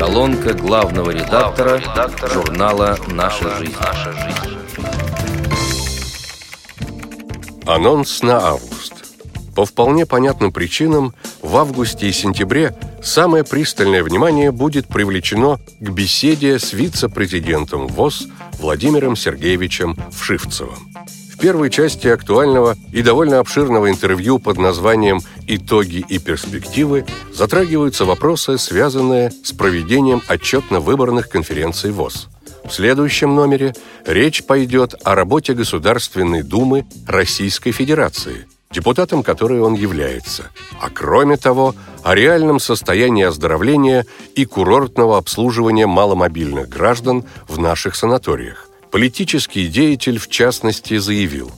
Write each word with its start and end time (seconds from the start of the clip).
Колонка 0.00 0.54
главного 0.54 1.10
редактора, 1.10 1.76
главного 1.76 1.92
редактора 1.92 2.32
журнала 2.32 2.98
«Наша 3.08 3.54
жизнь». 3.58 3.74
«Наша 3.78 4.12
жизнь». 4.14 4.56
Анонс 7.66 8.22
на 8.22 8.38
август. 8.38 8.94
По 9.54 9.66
вполне 9.66 10.06
понятным 10.06 10.52
причинам 10.52 11.12
в 11.42 11.54
августе 11.54 12.08
и 12.08 12.12
сентябре 12.12 12.74
самое 13.02 13.44
пристальное 13.44 14.02
внимание 14.02 14.52
будет 14.52 14.86
привлечено 14.88 15.60
к 15.80 15.90
беседе 15.90 16.58
с 16.58 16.72
вице-президентом 16.72 17.86
ВОЗ 17.86 18.26
Владимиром 18.58 19.16
Сергеевичем 19.16 19.98
Вшивцевым 20.12 20.89
первой 21.40 21.70
части 21.70 22.06
актуального 22.06 22.76
и 22.92 23.02
довольно 23.02 23.38
обширного 23.38 23.90
интервью 23.90 24.38
под 24.38 24.58
названием 24.58 25.20
«Итоги 25.46 26.04
и 26.08 26.18
перспективы» 26.18 27.06
затрагиваются 27.32 28.04
вопросы, 28.04 28.58
связанные 28.58 29.30
с 29.42 29.52
проведением 29.52 30.22
отчетно-выборных 30.28 31.28
конференций 31.28 31.92
ВОЗ. 31.92 32.28
В 32.64 32.72
следующем 32.72 33.34
номере 33.34 33.74
речь 34.04 34.44
пойдет 34.44 34.94
о 35.02 35.14
работе 35.14 35.54
Государственной 35.54 36.42
Думы 36.42 36.86
Российской 37.06 37.72
Федерации, 37.72 38.46
депутатом 38.70 39.22
которой 39.22 39.60
он 39.60 39.74
является, 39.74 40.50
а 40.80 40.90
кроме 40.90 41.38
того, 41.38 41.74
о 42.02 42.14
реальном 42.14 42.60
состоянии 42.60 43.24
оздоровления 43.24 44.04
и 44.34 44.44
курортного 44.44 45.16
обслуживания 45.16 45.86
маломобильных 45.86 46.68
граждан 46.68 47.24
в 47.48 47.58
наших 47.58 47.96
санаториях. 47.96 48.69
Политический 48.90 49.68
деятель, 49.68 50.18
в 50.18 50.28
частности, 50.28 50.98
заявил, 50.98 51.52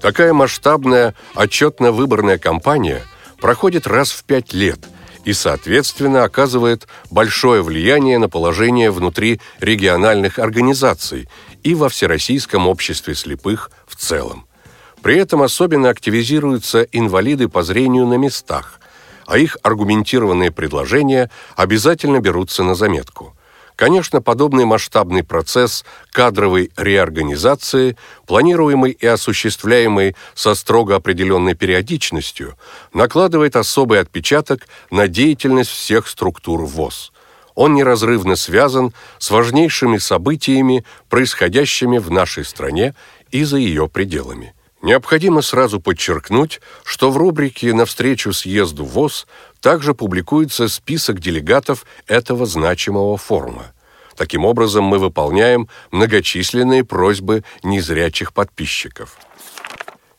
такая 0.00 0.32
масштабная 0.32 1.14
отчетно-выборная 1.34 2.38
кампания 2.38 3.02
проходит 3.40 3.86
раз 3.86 4.12
в 4.12 4.24
пять 4.24 4.52
лет 4.52 4.80
и, 5.24 5.32
соответственно, 5.32 6.22
оказывает 6.22 6.86
большое 7.10 7.62
влияние 7.62 8.18
на 8.18 8.28
положение 8.28 8.92
внутри 8.92 9.40
региональных 9.58 10.38
организаций 10.38 11.28
и 11.64 11.74
во 11.74 11.88
Всероссийском 11.88 12.68
обществе 12.68 13.16
слепых 13.16 13.72
в 13.88 13.96
целом. 13.96 14.46
При 15.02 15.16
этом 15.16 15.42
особенно 15.42 15.90
активизируются 15.90 16.82
инвалиды 16.82 17.48
по 17.48 17.64
зрению 17.64 18.06
на 18.06 18.14
местах, 18.14 18.80
а 19.26 19.38
их 19.38 19.56
аргументированные 19.64 20.52
предложения 20.52 21.30
обязательно 21.56 22.20
берутся 22.20 22.62
на 22.62 22.76
заметку. 22.76 23.35
Конечно, 23.76 24.22
подобный 24.22 24.64
масштабный 24.64 25.22
процесс 25.22 25.84
кадровой 26.10 26.72
реорганизации, 26.78 27.96
планируемый 28.26 28.92
и 28.92 29.06
осуществляемый 29.06 30.16
со 30.34 30.54
строго 30.54 30.96
определенной 30.96 31.54
периодичностью, 31.54 32.56
накладывает 32.94 33.54
особый 33.54 34.00
отпечаток 34.00 34.66
на 34.90 35.08
деятельность 35.08 35.70
всех 35.70 36.08
структур 36.08 36.64
ВОЗ. 36.64 37.12
Он 37.54 37.74
неразрывно 37.74 38.36
связан 38.36 38.94
с 39.18 39.30
важнейшими 39.30 39.98
событиями, 39.98 40.84
происходящими 41.10 41.98
в 41.98 42.10
нашей 42.10 42.46
стране 42.46 42.94
и 43.30 43.44
за 43.44 43.58
ее 43.58 43.88
пределами. 43.88 44.54
Необходимо 44.86 45.42
сразу 45.42 45.80
подчеркнуть, 45.80 46.60
что 46.84 47.10
в 47.10 47.16
рубрике 47.16 47.74
«На 47.74 47.86
встречу 47.86 48.32
съезду 48.32 48.84
ВОЗ» 48.84 49.26
также 49.60 49.94
публикуется 49.94 50.68
список 50.68 51.18
делегатов 51.18 51.84
этого 52.06 52.46
значимого 52.46 53.16
форума. 53.16 53.72
Таким 54.14 54.44
образом, 54.44 54.84
мы 54.84 55.00
выполняем 55.00 55.68
многочисленные 55.90 56.84
просьбы 56.84 57.42
незрячих 57.64 58.32
подписчиков. 58.32 59.18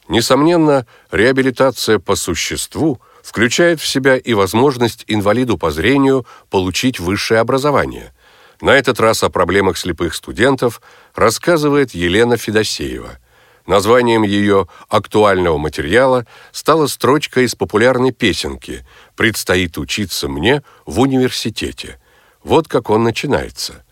Несомненно, 0.09 0.85
реабилитация 1.11 1.97
по 1.97 2.17
существу 2.17 2.99
включает 3.23 3.79
в 3.79 3.87
себя 3.87 4.17
и 4.17 4.33
возможность 4.33 5.05
инвалиду 5.07 5.57
по 5.57 5.71
зрению 5.71 6.25
получить 6.49 6.99
высшее 6.99 7.39
образование. 7.39 8.13
На 8.59 8.71
этот 8.71 8.99
раз 8.99 9.23
о 9.23 9.29
проблемах 9.29 9.77
слепых 9.77 10.13
студентов 10.13 10.81
рассказывает 11.15 11.91
Елена 11.91 12.35
Федосеева– 12.35 13.19
Названием 13.67 14.23
ее 14.23 14.67
актуального 14.87 15.57
материала 15.57 16.25
стала 16.53 16.87
строчка 16.87 17.41
из 17.41 17.53
популярной 17.53 18.11
песенки 18.11 18.85
«Предстоит 19.17 19.77
учиться 19.77 20.29
мне 20.29 20.63
в 20.85 21.01
университете». 21.01 21.99
Вот 22.45 22.69
как 22.69 22.89
он 22.89 23.03
начинается. 23.03 23.83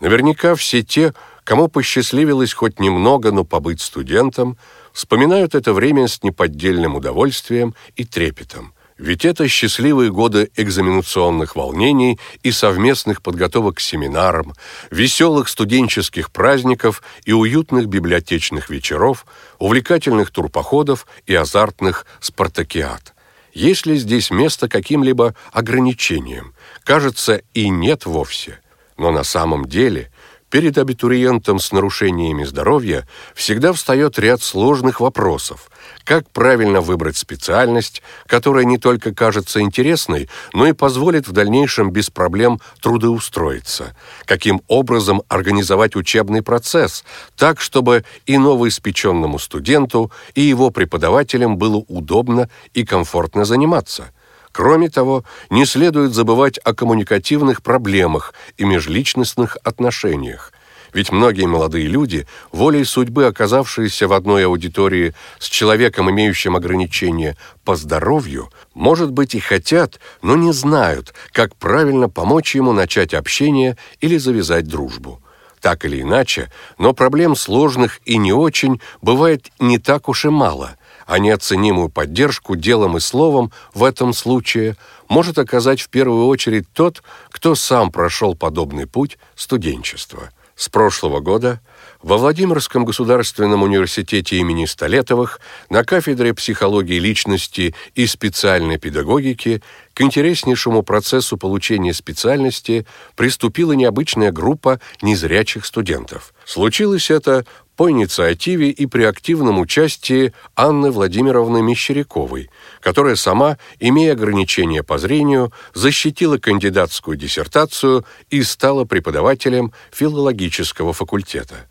Наверняка 0.00 0.54
все 0.54 0.82
те, 0.82 1.12
кому 1.44 1.68
посчастливилось 1.68 2.54
хоть 2.54 2.80
немного, 2.80 3.30
но 3.30 3.44
побыть 3.44 3.82
студентом, 3.82 4.56
вспоминают 4.94 5.54
это 5.54 5.74
время 5.74 6.08
с 6.08 6.22
неподдельным 6.22 6.96
удовольствием 6.96 7.74
и 7.96 8.06
трепетом. 8.06 8.72
Ведь 8.98 9.24
это 9.24 9.46
счастливые 9.46 10.10
годы 10.10 10.50
экзаменационных 10.56 11.54
волнений 11.54 12.18
и 12.42 12.50
совместных 12.50 13.22
подготовок 13.22 13.76
к 13.76 13.80
семинарам, 13.80 14.54
веселых 14.90 15.48
студенческих 15.48 16.32
праздников 16.32 17.02
и 17.24 17.32
уютных 17.32 17.86
библиотечных 17.86 18.70
вечеров, 18.70 19.24
увлекательных 19.60 20.30
турпоходов 20.30 21.06
и 21.26 21.34
азартных 21.34 22.06
спартакиад. 22.20 23.14
Есть 23.54 23.86
ли 23.86 23.96
здесь 23.96 24.32
место 24.32 24.68
каким-либо 24.68 25.36
ограничениям? 25.52 26.54
Кажется, 26.82 27.42
и 27.54 27.68
нет 27.68 28.04
вовсе. 28.04 28.60
Но 28.96 29.12
на 29.12 29.22
самом 29.22 29.66
деле– 29.66 30.10
Перед 30.50 30.78
абитуриентом 30.78 31.58
с 31.58 31.72
нарушениями 31.72 32.44
здоровья 32.44 33.06
всегда 33.34 33.74
встает 33.74 34.18
ряд 34.18 34.42
сложных 34.42 35.00
вопросов. 35.00 35.70
Как 36.04 36.30
правильно 36.30 36.80
выбрать 36.80 37.18
специальность, 37.18 38.02
которая 38.26 38.64
не 38.64 38.78
только 38.78 39.14
кажется 39.14 39.60
интересной, 39.60 40.30
но 40.54 40.66
и 40.66 40.72
позволит 40.72 41.28
в 41.28 41.32
дальнейшем 41.32 41.90
без 41.90 42.08
проблем 42.08 42.60
трудоустроиться? 42.80 43.94
Каким 44.24 44.62
образом 44.68 45.20
организовать 45.28 45.96
учебный 45.96 46.40
процесс 46.40 47.04
так, 47.36 47.60
чтобы 47.60 48.04
и 48.24 48.38
новоиспеченному 48.38 49.38
студенту, 49.38 50.10
и 50.34 50.40
его 50.40 50.70
преподавателям 50.70 51.58
было 51.58 51.84
удобно 51.88 52.48
и 52.72 52.86
комфортно 52.86 53.44
заниматься? 53.44 54.12
Кроме 54.58 54.88
того, 54.88 55.22
не 55.50 55.64
следует 55.64 56.12
забывать 56.12 56.58
о 56.64 56.74
коммуникативных 56.74 57.62
проблемах 57.62 58.34
и 58.56 58.64
межличностных 58.64 59.56
отношениях. 59.62 60.52
Ведь 60.92 61.12
многие 61.12 61.46
молодые 61.46 61.86
люди, 61.86 62.26
волей 62.50 62.82
судьбы 62.82 63.26
оказавшиеся 63.26 64.08
в 64.08 64.12
одной 64.12 64.46
аудитории 64.46 65.14
с 65.38 65.44
человеком, 65.44 66.10
имеющим 66.10 66.56
ограничения 66.56 67.36
по 67.64 67.76
здоровью, 67.76 68.50
может 68.74 69.12
быть 69.12 69.36
и 69.36 69.38
хотят, 69.38 70.00
но 70.22 70.34
не 70.34 70.52
знают, 70.52 71.14
как 71.30 71.54
правильно 71.54 72.08
помочь 72.08 72.56
ему 72.56 72.72
начать 72.72 73.14
общение 73.14 73.76
или 74.00 74.18
завязать 74.18 74.66
дружбу. 74.66 75.22
Так 75.60 75.84
или 75.84 76.02
иначе, 76.02 76.50
но 76.78 76.92
проблем 76.92 77.36
сложных 77.36 78.00
и 78.04 78.16
не 78.16 78.32
очень 78.32 78.80
бывает 79.02 79.50
не 79.58 79.78
так 79.78 80.08
уж 80.08 80.24
и 80.24 80.28
мало– 80.28 80.76
а 81.08 81.18
неоценимую 81.18 81.88
поддержку 81.88 82.54
делом 82.54 82.98
и 82.98 83.00
словом 83.00 83.50
в 83.72 83.82
этом 83.82 84.12
случае 84.12 84.76
может 85.08 85.38
оказать 85.38 85.80
в 85.80 85.88
первую 85.88 86.26
очередь 86.26 86.70
тот, 86.74 87.02
кто 87.30 87.54
сам 87.54 87.90
прошел 87.90 88.34
подобный 88.34 88.86
путь 88.86 89.16
студенчества. 89.34 90.30
С 90.54 90.68
прошлого 90.68 91.20
года 91.20 91.60
во 92.02 92.16
Владимирском 92.16 92.84
государственном 92.84 93.62
университете 93.62 94.36
имени 94.36 94.66
Столетовых 94.66 95.40
на 95.68 95.84
кафедре 95.84 96.32
психологии 96.32 96.98
личности 96.98 97.74
и 97.94 98.06
специальной 98.06 98.78
педагогики 98.78 99.62
к 99.94 100.00
интереснейшему 100.00 100.82
процессу 100.82 101.36
получения 101.36 101.92
специальности 101.92 102.86
приступила 103.16 103.72
необычная 103.72 104.30
группа 104.30 104.80
незрячих 105.02 105.66
студентов. 105.66 106.32
Случилось 106.44 107.10
это 107.10 107.44
по 107.78 107.90
инициативе 107.90 108.70
и 108.70 108.86
при 108.86 109.04
активном 109.04 109.60
участии 109.60 110.32
Анны 110.56 110.90
Владимировны 110.90 111.62
Мещеряковой, 111.62 112.50
которая 112.80 113.14
сама, 113.14 113.56
имея 113.78 114.14
ограничения 114.14 114.82
по 114.82 114.98
зрению, 114.98 115.52
защитила 115.74 116.38
кандидатскую 116.38 117.16
диссертацию 117.16 118.04
и 118.30 118.42
стала 118.42 118.84
преподавателем 118.84 119.72
филологического 119.92 120.92
факультета. 120.92 121.68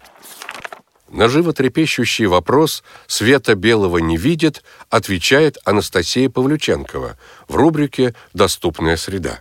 На 1.10 1.30
животрепещущий 1.30 2.26
вопрос 2.26 2.84
«Света 3.08 3.56
белого 3.56 4.00
не 4.00 4.18
видит» 4.18 4.64
отвечает 4.90 5.58
Анастасия 5.64 6.30
Павлюченкова 6.30 7.18
в 7.48 7.56
рубрике 7.56 8.14
«Доступная 8.34 8.98
среда». 8.98 9.40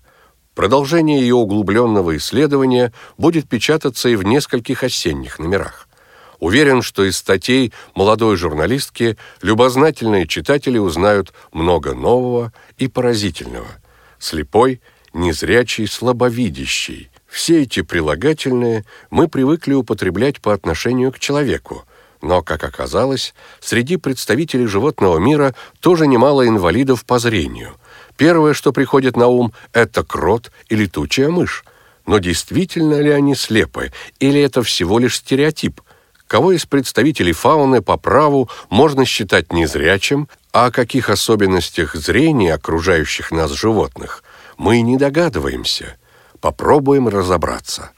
Продолжение 0.55 1.21
ее 1.21 1.35
углубленного 1.35 2.17
исследования 2.17 2.93
будет 3.19 3.49
печататься 3.49 4.09
и 4.09 4.17
в 4.17 4.23
нескольких 4.23 4.85
осенних 4.85 5.39
номерах. 5.39 5.89
Уверен, 6.39 6.83
что 6.83 7.05
из 7.05 7.17
статей 7.17 7.73
молодой 7.95 8.37
журналистки 8.37 9.17
любознательные 9.43 10.27
читатели 10.27 10.79
узнают 10.79 11.33
много 11.53 11.95
нового 11.95 12.53
и 12.79 12.89
поразительного. 12.89 13.69
Слепой, 14.19 14.81
незрячий, 15.13 15.87
слабовидящий. 15.87 17.11
Все 17.37 17.65
эти 17.65 17.83
прилагательные 17.83 18.87
мы 19.11 19.29
привыкли 19.29 19.75
употреблять 19.75 20.41
по 20.41 20.55
отношению 20.55 21.13
к 21.13 21.19
человеку. 21.19 21.85
Но, 22.23 22.41
как 22.41 22.65
оказалось, 22.65 23.35
среди 23.61 23.99
представителей 23.99 24.65
животного 24.65 25.19
мира 25.19 25.55
тоже 25.81 26.07
немало 26.07 26.49
инвалидов 26.49 27.05
по 27.05 27.19
зрению. 27.19 27.77
Первое, 28.17 28.55
что 28.55 28.73
приходит 28.73 29.19
на 29.19 29.27
ум, 29.27 29.53
это 29.75 30.03
крот 30.03 30.51
и 30.71 30.77
летучая 30.77 31.29
мышь. 31.29 31.67
Но 32.07 32.21
действительно 32.21 33.03
ли 33.03 33.11
они 33.11 33.35
слепы, 33.35 33.93
или 34.19 34.41
это 34.41 34.63
всего 34.63 34.99
лишь 34.99 35.19
стереотип? 35.19 35.83
Кого 36.27 36.53
из 36.53 36.65
представителей 36.65 37.33
фауны 37.33 37.83
по 37.83 37.99
праву 37.99 38.49
можно 38.71 39.05
считать 39.05 39.53
незрячим, 39.53 40.31
а 40.53 40.67
о 40.67 40.71
каких 40.71 41.11
особенностях 41.11 41.97
зрения 41.97 42.55
окружающих 42.55 43.31
нас 43.31 43.51
животных 43.51 44.25
мы 44.57 44.81
не 44.81 44.97
догадываемся. 44.97 45.99
Попробуем 46.47 47.09
разобраться. 47.09 47.91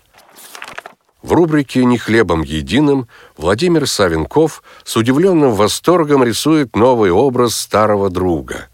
В 1.21 1.35
рубрике 1.35 1.85
«Не 1.85 1.99
хлебом 1.99 2.41
единым» 2.41 3.07
Владимир 3.37 3.87
Савенков 3.87 4.63
с 4.85 4.97
удивленным 4.97 5.53
восторгом 5.53 6.25
рисует 6.25 6.75
новый 6.75 7.11
образ 7.11 7.55
старого 7.55 8.09
друга. 8.09 8.69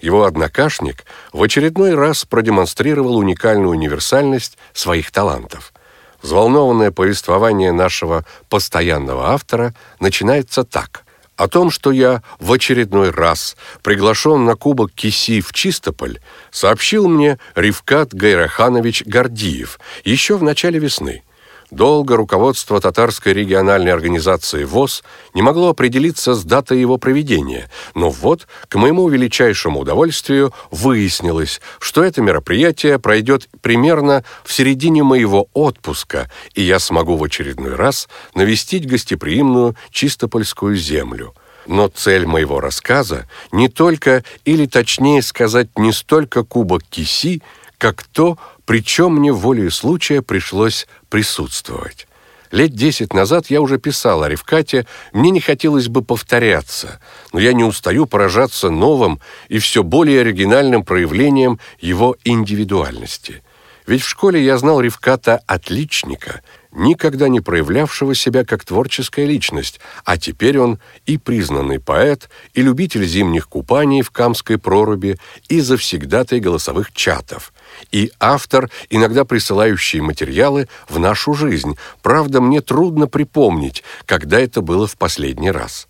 Его 0.00 0.24
однокашник 0.24 1.04
в 1.34 1.42
очередной 1.42 1.94
раз 1.94 2.24
продемонстрировал 2.24 3.18
уникальную 3.18 3.68
универсальность 3.68 4.56
своих 4.72 5.10
талантов. 5.10 5.74
Взволнованное 6.22 6.90
повествование 6.90 7.70
нашего 7.70 8.24
постоянного 8.48 9.32
автора 9.34 9.74
начинается 10.00 10.64
так. 10.64 11.04
О 11.38 11.46
том, 11.46 11.70
что 11.70 11.92
я 11.92 12.24
в 12.40 12.52
очередной 12.52 13.10
раз 13.10 13.56
приглашен 13.82 14.44
на 14.44 14.56
Кубок 14.56 14.90
Киси 14.92 15.40
в 15.40 15.52
Чистополь, 15.52 16.18
сообщил 16.50 17.06
мне 17.06 17.38
Ривкат 17.54 18.12
Гайраханович 18.12 19.04
Гордиев 19.06 19.78
еще 20.04 20.36
в 20.36 20.42
начале 20.42 20.80
весны– 20.80 21.22
Долго 21.70 22.16
руководство 22.16 22.80
татарской 22.80 23.34
региональной 23.34 23.92
организации 23.92 24.64
ВОЗ 24.64 25.04
не 25.34 25.42
могло 25.42 25.68
определиться 25.68 26.32
с 26.32 26.42
датой 26.42 26.80
его 26.80 26.96
проведения, 26.96 27.70
но 27.94 28.08
вот, 28.08 28.46
к 28.68 28.76
моему 28.76 29.06
величайшему 29.08 29.80
удовольствию, 29.80 30.54
выяснилось, 30.70 31.60
что 31.78 32.02
это 32.02 32.22
мероприятие 32.22 32.98
пройдет 32.98 33.50
примерно 33.60 34.24
в 34.44 34.52
середине 34.52 35.02
моего 35.02 35.48
отпуска, 35.52 36.30
и 36.54 36.62
я 36.62 36.78
смогу 36.78 37.16
в 37.16 37.24
очередной 37.24 37.74
раз 37.74 38.08
навестить 38.34 38.88
гостеприимную 38.88 39.76
чистопольскую 39.90 40.74
землю. 40.74 41.34
Но 41.66 41.88
цель 41.88 42.24
моего 42.24 42.60
рассказа 42.60 43.28
не 43.52 43.68
только, 43.68 44.24
или 44.46 44.64
точнее 44.64 45.20
сказать, 45.20 45.68
не 45.76 45.92
столько 45.92 46.44
кубок 46.44 46.82
киси, 46.82 47.42
как 47.76 48.04
то, 48.04 48.38
причем 48.68 49.14
мне 49.14 49.32
волею 49.32 49.70
случая 49.70 50.20
пришлось 50.20 50.86
присутствовать. 51.08 52.06
Лет 52.50 52.74
десять 52.74 53.14
назад 53.14 53.46
я 53.48 53.62
уже 53.62 53.78
писал 53.78 54.22
о 54.22 54.28
Ревкате, 54.28 54.86
мне 55.14 55.30
не 55.30 55.40
хотелось 55.40 55.88
бы 55.88 56.02
повторяться, 56.02 57.00
но 57.32 57.40
я 57.40 57.54
не 57.54 57.64
устаю 57.64 58.04
поражаться 58.04 58.68
новым 58.68 59.20
и 59.48 59.58
все 59.58 59.82
более 59.82 60.20
оригинальным 60.20 60.84
проявлением 60.84 61.58
его 61.80 62.14
индивидуальности. 62.24 63.42
Ведь 63.86 64.02
в 64.02 64.06
школе 64.06 64.44
я 64.44 64.58
знал 64.58 64.82
Ревката 64.82 65.40
отличника, 65.46 66.42
никогда 66.70 67.28
не 67.28 67.40
проявлявшего 67.40 68.14
себя 68.14 68.44
как 68.44 68.66
творческая 68.66 69.24
личность, 69.24 69.80
а 70.04 70.18
теперь 70.18 70.58
он 70.58 70.78
и 71.06 71.16
признанный 71.16 71.80
поэт, 71.80 72.28
и 72.52 72.60
любитель 72.60 73.06
зимних 73.06 73.48
купаний 73.48 74.02
в 74.02 74.10
Камской 74.10 74.58
проруби, 74.58 75.16
и 75.48 75.60
завсегдатай 75.60 76.40
голосовых 76.40 76.92
чатов, 76.92 77.54
и 77.92 78.12
автор, 78.20 78.70
иногда 78.90 79.24
присылающий 79.24 80.00
материалы 80.00 80.68
в 80.88 80.98
нашу 80.98 81.34
жизнь. 81.34 81.76
Правда, 82.02 82.40
мне 82.40 82.60
трудно 82.60 83.06
припомнить, 83.06 83.82
когда 84.06 84.40
это 84.40 84.60
было 84.60 84.86
в 84.86 84.96
последний 84.96 85.50
раз. 85.50 85.88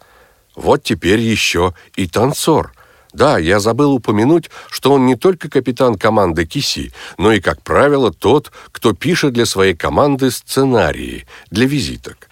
Вот 0.55 0.83
теперь 0.83 1.21
еще 1.21 1.75
и 1.97 2.07
танцор– 2.07 2.73
да, 3.13 3.39
я 3.39 3.59
забыл 3.59 3.95
упомянуть, 3.95 4.51
что 4.71 4.93
он 4.93 5.07
не 5.07 5.17
только 5.17 5.49
капитан 5.49 5.97
команды 5.97 6.45
Киси, 6.45 6.93
но 7.17 7.33
и, 7.33 7.41
как 7.41 7.63
правило, 7.63 8.13
тот, 8.13 8.53
кто 8.71 8.93
пишет 8.93 9.33
для 9.33 9.47
своей 9.47 9.75
команды 9.75 10.31
сценарии 10.31 11.27
для 11.51 11.67
визиток. 11.67 12.28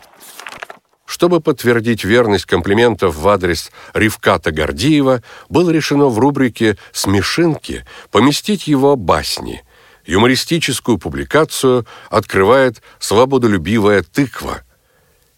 Чтобы 1.06 1.40
подтвердить 1.40 2.04
верность 2.04 2.46
комплиментов 2.46 3.16
в 3.16 3.28
адрес 3.28 3.70
Ривката 3.94 4.50
Гордиева, 4.50 5.22
было 5.48 5.70
решено 5.70 6.06
в 6.06 6.18
рубрике 6.18 6.76
«Смешинки» 6.92 7.84
поместить 8.10 8.66
его 8.66 8.96
басни. 8.96 9.62
Юмористическую 10.04 10.98
публикацию 10.98 11.86
открывает 12.10 12.82
«Свободолюбивая 12.98 14.02
тыква». 14.02 14.62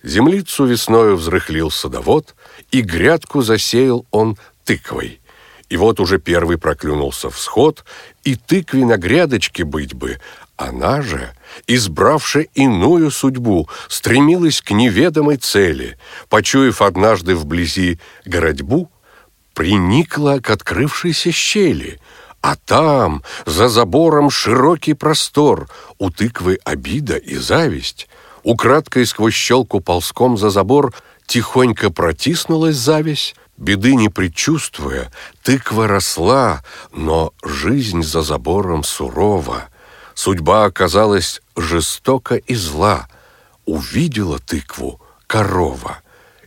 Землицу 0.03 0.65
весною 0.65 1.17
взрыхлил 1.17 1.71
садовод, 1.71 2.35
и 2.71 2.81
грядку 2.81 3.43
засеял 3.43 4.07
он 4.11 4.39
тыквой. 4.65 5.21
И 5.69 5.77
вот 5.77 6.01
уже 6.01 6.19
первый 6.19 6.57
проклюнулся 6.57 7.29
всход, 7.29 7.85
и 8.25 8.37
тыкве 8.37 8.87
на 8.87 8.97
грядочке 8.97 9.65
быть 9.65 9.93
бы. 9.93 10.19
Она 10.59 11.03
же, 11.03 11.33
избравши 11.69 12.49
иную 12.55 13.13
судьбу, 13.13 13.69
стремилась 13.89 14.61
к 14.61 14.73
неведомой 14.73 15.37
цели. 15.37 15.97
Почуяв 16.29 16.83
однажды 16.83 17.37
вблизи 17.37 18.01
городьбу, 18.25 18.91
приникла 19.55 20.41
к 20.43 20.51
открывшейся 20.51 21.31
щели, 21.31 22.01
а 22.41 22.57
там, 22.57 23.23
за 23.47 23.69
забором, 23.69 24.31
широкий 24.31 24.95
простор, 24.95 25.69
у 25.99 26.11
тыквы 26.11 26.59
обида 26.65 27.17
и 27.17 27.37
зависть. 27.37 28.09
Украдкой 28.43 29.07
сквозь 29.07 29.35
щелку 29.35 29.81
ползком 29.81 30.37
за 30.37 30.51
забор 30.51 30.93
тихонько 31.27 31.91
протиснулась 31.91 32.77
зависть, 32.77 33.37
Беды 33.57 33.97
не 33.97 34.09
предчувствуя, 34.09 35.11
тыква 35.43 35.89
росла, 35.89 36.63
но 36.93 37.33
жизнь 37.43 38.05
за 38.05 38.23
забором 38.23 38.85
сурова. 38.85 39.69
Судьба 40.19 40.65
оказалась 40.65 41.41
жестока 41.55 42.35
и 42.35 42.57
зла. 42.57 43.07
Увидела 43.67 44.41
тыкву 44.41 45.01
корова. 45.29 45.99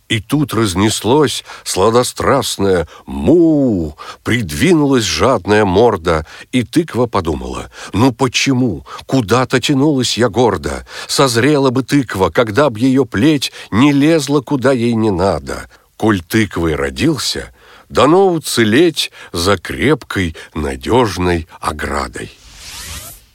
И 0.09 0.19
тут 0.19 0.53
разнеслось 0.53 1.45
сладострастное 1.63 2.89
«му», 3.05 3.95
придвинулась 4.25 5.05
жадная 5.05 5.63
морда, 5.63 6.25
и 6.51 6.63
тыква 6.63 7.05
подумала, 7.05 7.71
«Ну 7.93 8.11
почему? 8.11 8.85
Куда-то 9.05 9.61
тянулась 9.61 10.17
я 10.17 10.27
гордо. 10.27 10.85
Созрела 11.07 11.69
бы 11.69 11.83
тыква, 11.83 12.29
когда 12.29 12.69
б 12.69 12.77
ее 12.77 13.05
плеть 13.05 13.53
не 13.71 13.93
лезла, 13.93 14.41
куда 14.41 14.73
ей 14.73 14.95
не 14.95 15.11
надо» 15.11 15.69
коль 15.95 16.19
тыквой 16.19 16.73
родился, 16.73 17.53
дано 17.87 18.33
уцелеть 18.33 19.11
за 19.33 19.55
крепкой, 19.59 20.35
надежной 20.55 21.47
оградой. 21.59 22.31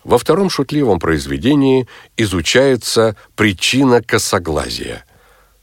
Во 0.07 0.19
втором 0.19 0.51
шутливом 0.51 1.01
произведении 1.01 1.89
изучается 2.17 3.17
причина 3.35 4.01
косоглазия. 4.01 5.05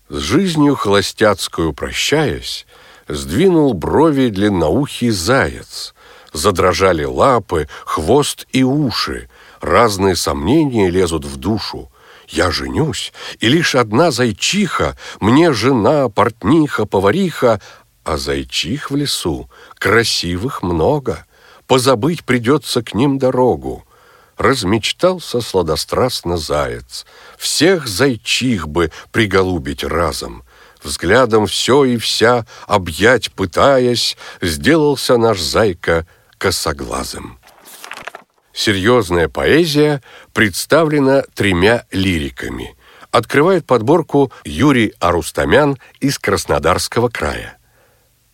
С 0.09 0.17
жизнью 0.17 0.75
холостяцкую 0.75 1.71
прощаясь, 1.71 2.67
сдвинул 3.07 3.73
брови 3.73 4.27
длинноухий 4.27 5.11
заяц, 5.11 5.93
задрожали 6.33 7.05
лапы, 7.05 7.69
хвост 7.85 8.45
и 8.51 8.63
уши, 8.63 9.29
разные 9.61 10.17
сомнения 10.17 10.89
лезут 10.89 11.23
в 11.23 11.37
душу, 11.37 11.89
я 12.27 12.51
женюсь, 12.51 13.13
и 13.39 13.47
лишь 13.47 13.75
одна 13.75 14.11
зайчиха, 14.11 14.97
мне 15.21 15.53
жена, 15.53 16.09
портниха, 16.09 16.85
повариха, 16.85 17.61
а 18.03 18.17
зайчих 18.17 18.91
в 18.91 18.97
лесу 18.97 19.49
красивых 19.75 20.63
много, 20.63 21.25
позабыть 21.65 22.25
придется 22.25 22.83
к 22.83 22.93
ним 22.93 23.19
дорогу. 23.19 23.85
Размечтался 24.43 25.39
сладострастно 25.39 26.35
заяц, 26.35 27.05
всех 27.37 27.87
зайчих 27.87 28.67
бы 28.67 28.91
приголубить 29.13 29.85
разом. 29.85 30.43
Взглядом 30.83 31.47
все 31.47 31.85
и 31.85 31.95
вся 31.95 32.45
объять 32.67 33.31
пытаясь, 33.31 34.17
сделался 34.41 35.15
наш 35.15 35.39
зайка 35.39 36.05
косоглазым. 36.37 37.39
Серьезная 38.51 39.29
поэзия 39.29 40.03
представлена 40.33 41.21
тремя 41.35 41.85
лириками. 41.91 42.75
Открывает 43.11 43.65
подборку 43.65 44.29
Юрий 44.43 44.93
Арустамян 44.99 45.77
из 46.01 46.19
Краснодарского 46.19 47.07
края. 47.07 47.57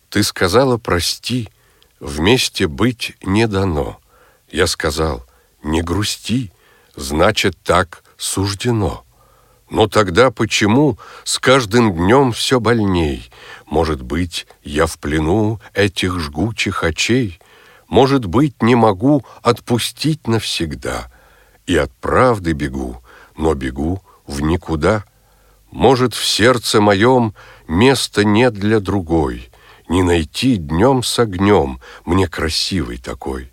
«Ты 0.08 0.24
сказала, 0.24 0.76
прости, 0.76 1.50
вместе 2.00 2.66
быть 2.66 3.12
не 3.22 3.46
дано. 3.46 4.00
Я 4.50 4.66
сказал, 4.66 5.24
не 5.62 5.82
грусти, 5.82 6.52
значит, 6.96 7.56
так 7.62 8.02
суждено. 8.16 9.04
Но 9.70 9.86
тогда 9.86 10.30
почему 10.30 10.98
с 11.24 11.38
каждым 11.38 11.94
днем 11.94 12.32
все 12.32 12.58
больней? 12.58 13.30
Может 13.66 14.02
быть, 14.02 14.46
я 14.62 14.86
в 14.86 14.98
плену 14.98 15.60
этих 15.74 16.18
жгучих 16.18 16.84
очей?» 16.84 17.40
Может 17.90 18.24
быть, 18.26 18.62
не 18.62 18.76
могу 18.76 19.24
отпустить 19.42 20.28
навсегда. 20.28 21.10
И 21.66 21.76
от 21.76 21.92
правды 21.92 22.52
бегу, 22.52 23.02
но 23.36 23.54
бегу 23.54 24.00
в 24.26 24.40
никуда. 24.40 25.04
Может, 25.72 26.14
в 26.14 26.24
сердце 26.24 26.80
моем 26.80 27.34
места 27.66 28.24
нет 28.24 28.54
для 28.54 28.80
другой, 28.80 29.50
Не 29.88 30.04
найти 30.04 30.56
днем 30.56 31.02
с 31.02 31.18
огнем 31.18 31.80
мне 32.04 32.28
красивый 32.28 32.98
такой. 32.98 33.50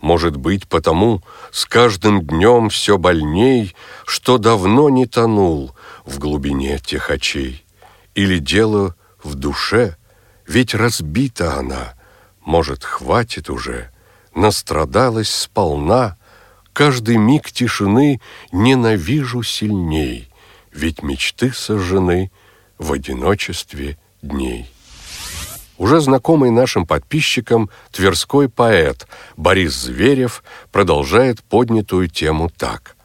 Может 0.00 0.36
быть, 0.36 0.66
потому 0.66 1.22
с 1.50 1.66
каждым 1.66 2.22
днем 2.22 2.70
все 2.70 2.96
больней, 2.96 3.74
Что 4.06 4.38
давно 4.38 4.88
не 4.88 5.06
тонул 5.06 5.74
в 6.04 6.18
глубине 6.18 6.78
тех 6.78 7.10
очей. 7.10 7.64
Или 8.14 8.38
дело 8.38 8.96
в 9.22 9.34
душе, 9.34 9.96
ведь 10.46 10.74
разбита 10.74 11.58
она, 11.58 11.94
Может, 12.40 12.82
хватит 12.82 13.50
уже, 13.50 13.90
настрадалась 14.34 15.30
сполна, 15.30 16.16
Каждый 16.72 17.16
миг 17.16 17.50
тишины 17.50 18.20
ненавижу 18.52 19.42
сильней, 19.42 20.30
Ведь 20.72 21.02
мечты 21.02 21.52
сожжены 21.52 22.30
в 22.78 22.92
одиночестве 22.92 23.98
дней 24.22 24.70
уже 25.80 26.00
знакомый 26.00 26.50
нашим 26.50 26.86
подписчикам 26.86 27.70
тверской 27.90 28.50
поэт 28.50 29.08
Борис 29.38 29.74
Зверев 29.74 30.44
продолжает 30.70 31.42
поднятую 31.42 32.08
тему 32.08 32.50
так. 32.54 32.96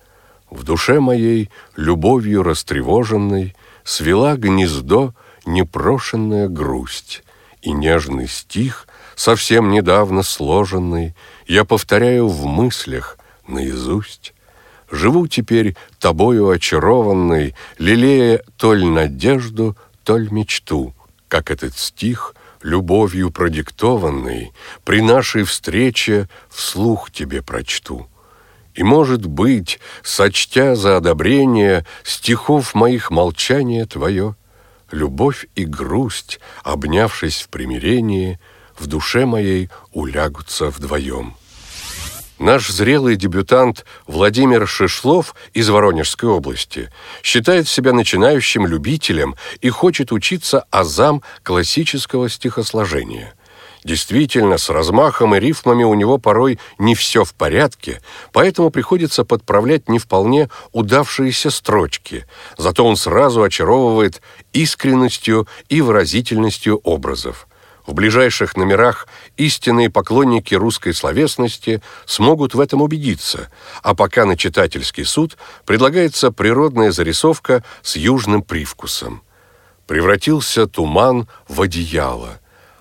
«В 0.49 0.63
душе 0.63 0.99
моей, 0.99 1.49
любовью 1.77 2.43
растревоженной, 2.43 3.55
свела 3.85 4.35
гнездо 4.35 5.13
непрошенная 5.45 6.49
грусть, 6.49 7.23
и 7.61 7.71
нежный 7.71 8.27
стих, 8.27 8.87
совсем 9.15 9.71
недавно 9.71 10.21
сложенный, 10.21 11.15
я 11.47 11.63
повторяю 11.63 12.27
в 12.27 12.45
мыслях 12.45 13.17
наизусть. 13.47 14.33
Живу 14.91 15.27
теперь 15.27 15.77
тобою 15.97 16.49
очарованный, 16.49 17.55
лелея 17.77 18.43
толь 18.57 18.85
надежду, 18.85 19.77
толь 20.03 20.29
мечту, 20.29 20.93
как 21.29 21.51
этот 21.51 21.77
стих— 21.77 22.35
любовью 22.65 23.29
продиктованный, 23.29 24.51
при 24.83 25.01
нашей 25.01 25.43
встрече 25.43 26.27
вслух 26.49 27.11
тебе 27.11 27.43
прочту. 27.43 28.07
И, 28.73 28.83
может 28.83 29.25
быть, 29.27 29.79
сочтя 30.03 30.75
за 30.75 30.97
одобрение 30.97 31.85
стихов 32.03 32.73
моих 32.73 33.11
молчание 33.11 33.85
твое, 33.85 34.35
любовь 34.91 35.45
и 35.55 35.63
грусть, 35.63 36.39
обнявшись 36.63 37.43
в 37.43 37.49
примирении, 37.49 38.39
в 38.77 38.87
душе 38.87 39.27
моей 39.27 39.69
улягутся 39.93 40.71
вдвоем. 40.71 41.35
Наш 42.39 42.67
зрелый 42.67 43.15
дебютант 43.15 43.85
Владимир 44.07 44.67
Шишлов 44.67 45.35
из 45.53 45.69
Воронежской 45.69 46.29
области 46.29 46.91
считает 47.23 47.65
себя 47.65 47.93
начинающим 47.93 48.67
любителем 48.67 49.35
и 49.61 49.69
хочет 49.69 50.11
учиться 50.11 50.65
азам 50.69 51.23
классического 51.43 52.29
стихосложения. 52.29 53.35
Действительно, 53.85 54.57
с 54.57 54.69
размахом 54.69 55.35
и 55.35 55.39
рифмами 55.39 55.83
у 55.85 55.93
него 55.93 56.17
порой 56.17 56.59
не 56.77 56.93
все 56.93 57.23
в 57.23 57.33
порядке, 57.33 58.01
поэтому 58.33 58.69
приходится 58.69 59.23
подправлять 59.23 59.87
не 59.87 59.99
вполне 59.99 60.49
удавшиеся 60.73 61.49
строчки, 61.51 62.25
зато 62.57 62.83
он 62.83 62.97
сразу 62.97 63.43
очаровывает 63.43 64.21
искренностью 64.51 65.47
и 65.69 65.79
выразительностью 65.79 66.81
образов– 66.83 67.47
в 67.85 67.93
ближайших 67.93 68.57
номерах 68.57 69.07
истинные 69.37 69.89
поклонники 69.89 70.55
русской 70.55 70.93
словесности 70.93 71.81
смогут 72.05 72.55
в 72.55 72.59
этом 72.59 72.81
убедиться, 72.81 73.49
а 73.83 73.93
пока 73.93 74.25
на 74.25 74.35
читательский 74.35 75.03
суд 75.03 75.37
предлагается 75.65 76.31
природная 76.31 76.91
зарисовка 76.91 77.63
с 77.81 77.95
южным 77.95 78.41
привкусом. 78.41 79.21
Превратился 79.87 80.65
туман 80.65 81.27
в 81.47 81.61
одеяло. 81.61 82.39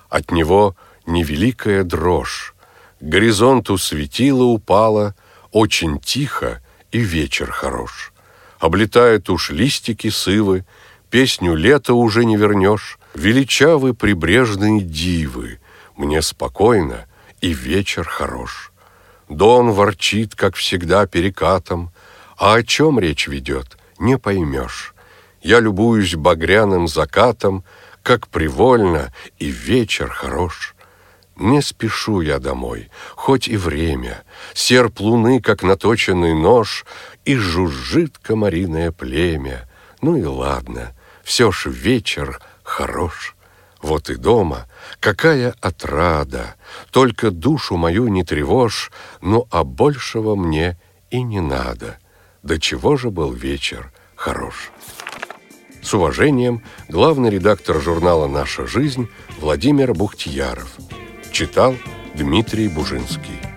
От 0.09 0.31
него 0.31 0.75
невеликая 1.07 1.85
дрожь. 1.85 2.55
К 3.01 3.05
горизонту 3.05 3.77
светило 3.77 4.45
упало, 4.45 5.15
очень 5.53 6.01
тихо 6.01 6.63
и 6.93 6.99
вечер 6.99 7.51
хорош. 7.51 8.13
Облетают 8.59 9.29
уж 9.29 9.51
листики 9.51 10.09
сывы, 10.09 10.65
песню 11.11 11.55
лета 11.55 11.93
уже 11.93 12.25
не 12.25 12.37
вернешь, 12.37 12.99
величавы 13.15 13.95
прибрежные 13.95 14.81
дивы, 14.81 15.61
мне 15.97 16.21
спокойно 16.21 17.07
и 17.41 17.53
вечер 17.53 18.05
хорош. 18.07 18.73
Дон 19.29 19.71
ворчит, 19.71 20.35
как 20.35 20.57
всегда, 20.57 21.07
перекатом, 21.07 21.93
а 22.37 22.55
о 22.55 22.63
чем 22.63 22.99
речь 22.99 23.29
ведет, 23.29 23.79
не 23.99 24.19
поймешь. 24.19 24.95
Я 25.41 25.61
любуюсь 25.61 26.15
багряным 26.15 26.89
закатом, 26.89 27.65
как 28.03 28.29
привольно, 28.29 29.13
и 29.39 29.47
вечер 29.47 30.11
хорош. 30.11 30.75
Не 31.37 31.63
спешу 31.63 32.21
я 32.21 32.39
домой, 32.39 32.91
хоть 33.17 33.49
и 33.49 33.57
время, 33.57 34.23
серп 34.53 35.01
луны, 35.01 35.41
как 35.41 35.63
наточенный 35.63 36.35
нож, 36.35 36.85
и 37.25 37.35
жужжит 37.37 38.19
комариное 38.19 38.93
племя. 38.93 39.69
Ну 40.01 40.17
и 40.17 40.25
ладно, 40.25 40.95
все 41.25 41.51
ж 41.51 41.67
вечер— 41.67 42.41
хорош. 42.65 43.37
Вот 43.81 44.09
и 44.11 44.17
дома 44.17 44.67
какая 44.99 45.55
отрада, 45.61 46.57
Только 46.91 47.31
душу 47.31 47.77
мою 47.77 48.09
не 48.09 48.25
тревожь, 48.25 48.91
Ну, 49.21 49.47
а 49.51 49.63
большего 49.63 50.35
мне 50.35 50.79
и 51.11 51.23
не 51.23 51.41
надо. 51.41 51.99
До 52.43 52.59
чего 52.59 52.97
же 52.97 53.11
был 53.11 53.33
вечер 53.33 53.93
хорош. 54.17 54.71
С 55.83 55.93
уважением, 55.93 56.63
главный 56.89 57.29
редактор 57.29 57.81
журнала 57.81 58.27
«Наша 58.27 58.67
жизнь» 58.67 59.09
Владимир 59.39 59.93
Бухтияров. 59.93 60.77
Читал 61.31 61.75
Дмитрий 62.15 62.69
Бужинский. 62.69 63.54